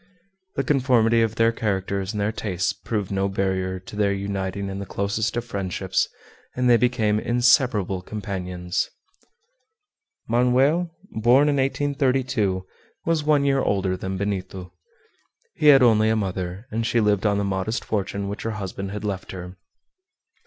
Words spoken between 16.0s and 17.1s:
a mother, and she